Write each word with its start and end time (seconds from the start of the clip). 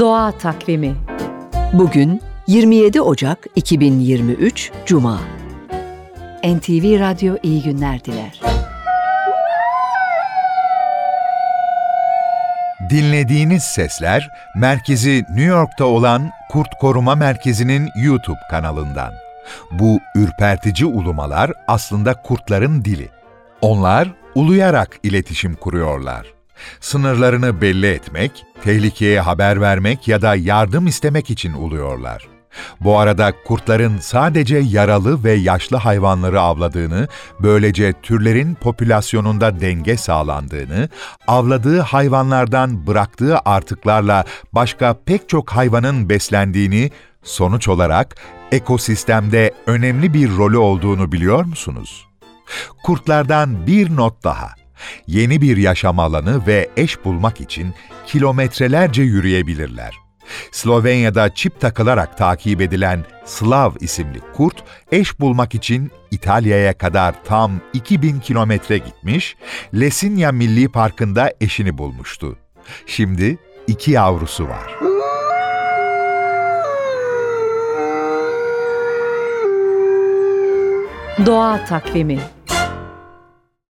Doğa 0.00 0.32
Takvimi 0.32 0.96
Bugün 1.72 2.22
27 2.46 3.00
Ocak 3.00 3.46
2023 3.56 4.72
Cuma. 4.86 5.20
NTV 6.44 7.00
Radyo 7.00 7.36
iyi 7.42 7.62
günler 7.62 8.04
diler. 8.04 8.40
Dinlediğiniz 12.90 13.62
sesler 13.62 14.30
merkezi 14.56 15.22
New 15.28 15.42
York'ta 15.42 15.84
olan 15.84 16.30
Kurt 16.50 16.70
Koruma 16.80 17.14
Merkezi'nin 17.14 17.88
YouTube 17.96 18.40
kanalından. 18.50 19.12
Bu 19.70 19.98
ürpertici 20.14 20.86
ulumalar 20.86 21.52
aslında 21.68 22.14
kurtların 22.22 22.84
dili. 22.84 23.08
Onlar 23.60 24.08
uluyarak 24.34 25.00
iletişim 25.02 25.54
kuruyorlar. 25.54 26.35
Sınırlarını 26.80 27.60
belli 27.60 27.86
etmek, 27.86 28.44
tehlikeye 28.64 29.20
haber 29.20 29.60
vermek 29.60 30.08
ya 30.08 30.22
da 30.22 30.34
yardım 30.34 30.86
istemek 30.86 31.30
için 31.30 31.52
uluyorlar. 31.52 32.28
Bu 32.80 32.98
arada 32.98 33.32
kurtların 33.44 33.98
sadece 33.98 34.56
yaralı 34.56 35.24
ve 35.24 35.32
yaşlı 35.32 35.76
hayvanları 35.76 36.40
avladığını, 36.40 37.08
böylece 37.40 37.92
türlerin 38.02 38.54
popülasyonunda 38.54 39.60
denge 39.60 39.96
sağlandığını, 39.96 40.88
avladığı 41.26 41.80
hayvanlardan 41.80 42.86
bıraktığı 42.86 43.38
artıklarla 43.38 44.24
başka 44.52 44.96
pek 45.06 45.28
çok 45.28 45.50
hayvanın 45.50 46.08
beslendiğini, 46.08 46.90
sonuç 47.22 47.68
olarak 47.68 48.16
ekosistemde 48.52 49.52
önemli 49.66 50.14
bir 50.14 50.36
rolü 50.36 50.56
olduğunu 50.56 51.12
biliyor 51.12 51.44
musunuz? 51.44 52.06
Kurtlardan 52.82 53.66
bir 53.66 53.96
not 53.96 54.24
daha. 54.24 54.65
Yeni 55.06 55.40
bir 55.40 55.56
yaşam 55.56 55.98
alanı 55.98 56.46
ve 56.46 56.68
eş 56.76 57.04
bulmak 57.04 57.40
için 57.40 57.74
kilometrelerce 58.06 59.02
yürüyebilirler. 59.02 59.94
Slovenya'da 60.52 61.34
çip 61.34 61.60
takılarak 61.60 62.18
takip 62.18 62.60
edilen 62.60 63.04
Slav 63.24 63.72
isimli 63.80 64.20
kurt, 64.34 64.64
eş 64.92 65.20
bulmak 65.20 65.54
için 65.54 65.90
İtalya'ya 66.10 66.78
kadar 66.78 67.24
tam 67.24 67.60
2000 67.72 68.20
kilometre 68.20 68.78
gitmiş, 68.78 69.36
Lesinya 69.74 70.32
Milli 70.32 70.68
Parkı'nda 70.68 71.32
eşini 71.40 71.78
bulmuştu. 71.78 72.38
Şimdi 72.86 73.38
iki 73.66 73.90
yavrusu 73.90 74.48
var. 74.48 74.76
Doğa 81.26 81.64
Takvimi 81.64 82.18